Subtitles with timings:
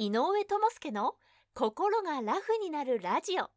[0.00, 1.14] 井上智介の
[1.54, 3.50] 心がラフになるラジオ。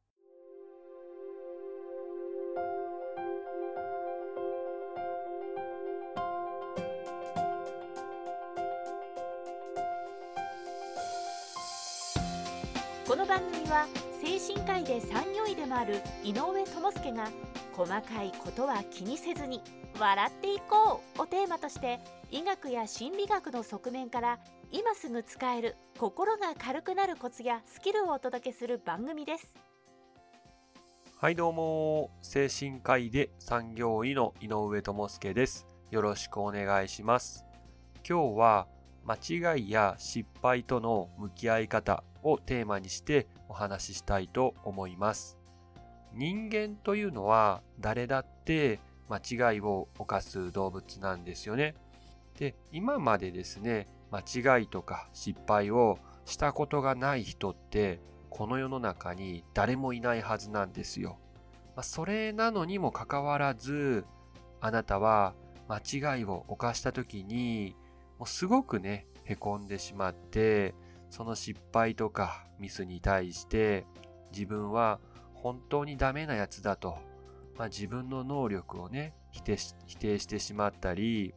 [13.07, 13.85] この番組は
[14.19, 17.29] 精神科医で産業医でもある井上智介が
[17.73, 19.61] 細かいことは気にせずに
[19.99, 21.99] 笑っていこうをテーマとして
[22.31, 24.39] 医学や心理学の側面から
[24.73, 29.53] 今すぐ使える心が軽くなるコツやスキルをお届けする番組です。
[31.17, 32.09] はいどうも。
[32.21, 35.67] 精神科医で産業医の井上智介です。
[35.89, 37.45] よろしくお願いします。
[38.07, 38.67] 今日は
[39.03, 45.37] 間違いや失敗との向き合い方をテーマにしてお話ししたいと思います。
[46.13, 48.79] 人間というのは誰だって
[49.09, 51.75] 間違いを犯す動物なんですよね。
[52.37, 61.19] で今までですね間違いとか失敗をしたことがない人ってこの世の中に誰もいないはずなんですよ。
[61.75, 64.05] まあ、それなのにもかかわらず
[64.59, 65.33] あなたは
[65.67, 67.75] 間違いを犯した時に
[68.19, 70.75] もうすごくねへこんでしまって
[71.09, 73.85] その失敗とかミスに対して
[74.31, 74.99] 自分は
[75.33, 76.97] 本当にダメなやつだと、
[77.57, 79.57] まあ、自分の能力をね否定
[79.87, 81.33] 否定してしまったり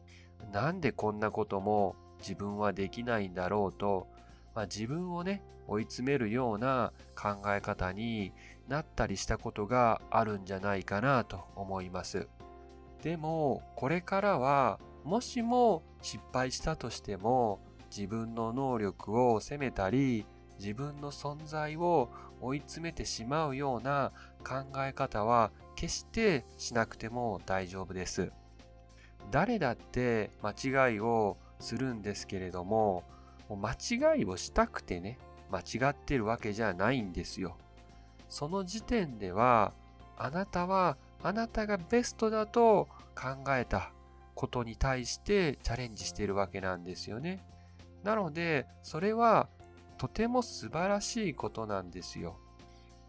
[0.51, 4.07] なんでこんなことも自分はできないんだろうと、
[4.53, 8.31] まあ、自分をね追い詰めるような考え方に
[8.67, 12.27] なったりしたことがあるんじゃないかなと思います
[13.01, 17.59] でもこれからはもしも失敗したとしても
[17.95, 20.25] 自分の能力を責めたり
[20.59, 22.09] 自分の存在を
[22.41, 24.11] 追い詰めてしまうような
[24.43, 28.31] 考え方は決してしなくても大丈夫です。
[29.31, 33.03] 誰だって間違いをするんですけれども、
[33.49, 35.17] 間違いをしたくてね、
[35.51, 37.57] 間違ってるわけじゃないんですよ。
[38.29, 39.73] その時点では、
[40.17, 43.91] あなたはあなたがベストだと考えた
[44.33, 47.43] ことに対してチャレンジしているわけなんですよね。
[48.03, 49.49] なので、それは
[49.97, 52.37] とても素晴らしいことなんですよ。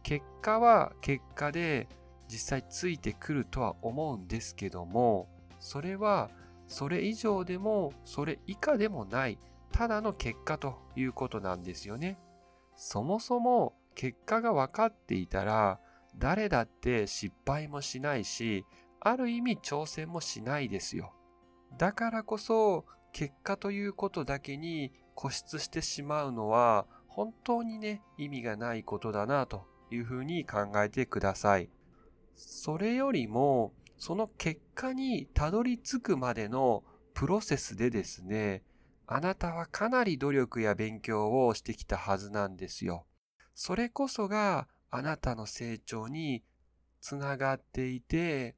[0.02, 1.88] 結果は結果で
[2.28, 5.28] 実際ついてくるとは思うんですけども、
[5.66, 6.30] それは
[6.68, 9.36] それ以上でもそれ以下でもない
[9.72, 12.20] ただの結果ということなんですよね。
[12.76, 15.80] そもそも結果が分かっていたら
[16.16, 18.64] 誰だって失敗もしないし
[19.00, 21.12] ある意味挑戦もしないですよ。
[21.76, 31.68] だからこそ結果ということだけに固執してしまうのは本当にね意味がないことだなというふうに考えてください。
[32.36, 36.84] それよりもその結果にたどり着くまでの
[37.14, 38.62] プロセスでですね、
[39.06, 43.06] あなたはかなり努力や勉強をしてきたはずなんですよ。
[43.54, 46.42] それこそがあなたの成長に
[47.00, 48.54] つながっていて、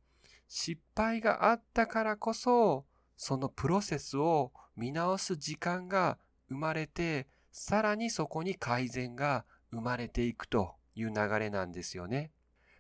[0.49, 6.19] 失敗があったからこそ、そのプロセスを見直す時間が
[6.49, 12.33] 生まれて、さらにそこに改善が生まれていくという流れなんですよね。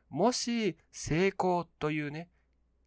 [0.08, 2.28] もし成功というね、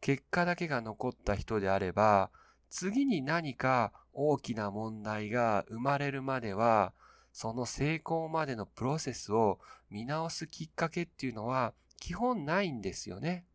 [0.01, 2.31] 結果だけが残った人であれば、
[2.69, 6.93] 次に何か大きな問題が生まれるまでは、
[7.31, 9.59] その成功までのプロセスを
[9.89, 13.45] 見直すきっかけっていうのは基本ないんですよね。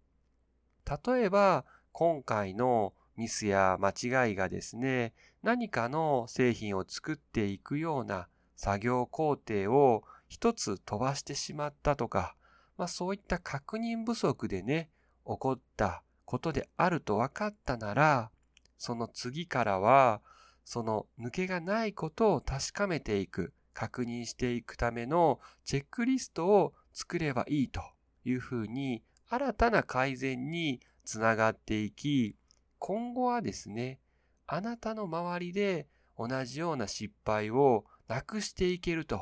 [1.06, 12.36] 例えば、今回のミスや間違いがですね、何かの製品を作っていくような作業工程を一つ飛ばしてしまったとか、
[12.76, 14.90] まあそういった確認不足でね、
[15.26, 18.30] 起こったことであると分かったなら、
[18.76, 20.20] その次からは、
[20.64, 27.80] その抜けがないことを確かめていく、確認していくためのチェックリストを作ればいいと
[28.24, 32.36] いうふうに、新たな改善につながっていき、
[32.78, 34.00] 今後はですね、
[34.46, 35.86] あなたの周りで
[36.18, 39.20] 同じような失敗をなくしていけると、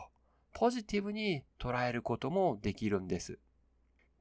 [0.55, 3.38] ポジティブに捉えることもできるんです。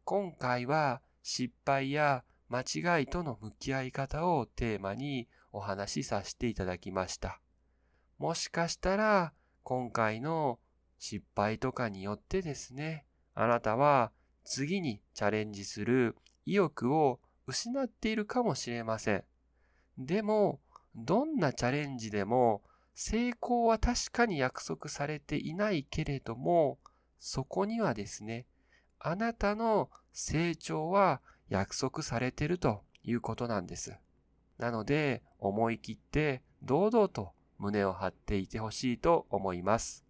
[0.04, 2.24] 今回は失敗や
[2.54, 7.40] 間違いとの向き合い方をテーマにお話しさせていただきました。
[8.20, 9.34] もしかしたら
[9.64, 10.60] 今回の
[11.00, 14.12] 失敗とかによってですね、あなたは
[14.44, 16.16] 次にチャレンジする
[16.46, 19.24] 意欲を失っているかもしれません。
[19.98, 20.60] でも、
[20.96, 22.62] どんなチャレンジでも
[22.94, 26.78] 成功は確かに約束されていないけれども、
[27.20, 28.46] そこにはですね、
[29.00, 31.20] あなたの成長は
[31.54, 33.96] 約束されてるということなんです。
[34.58, 40.04] なので、思い切って堂々と胸を張っていてほしいと思います。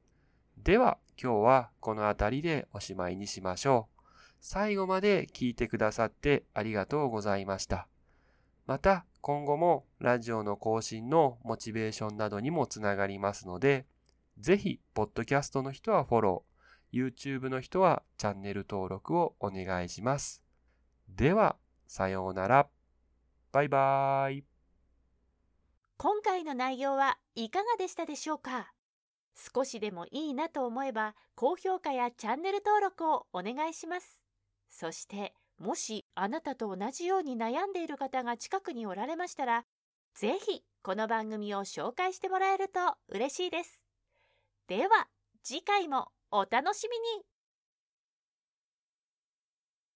[0.58, 4.04] では今日はこの辺りでおしまいにしましょう。
[4.40, 7.90] 最後まで聞いてくださってありがとうございました。
[8.66, 13.86] また今後もラジオの更新のモチベーションなどにもつながりますので、
[14.40, 20.43] ぜひ、ポッドキャストの人はフォロー、YouTube の人はチャンネル登録をお願いします。
[21.16, 22.68] では、さようなら。
[23.52, 24.46] バイバーイ。
[25.98, 28.74] 今回の内容はいかがでしたでしょうか？
[29.36, 34.24] 少しでもいいなと思えば高評価やチャンネル登録をお願いします。
[34.70, 39.66] そしてもしあなたと同じように悩んでいる方が近くにおられましたら、
[40.16, 43.80] ぜひこの番組を紹介してもらえると嬉しいです。
[44.68, 45.08] では
[45.44, 47.24] 次回もお楽しみに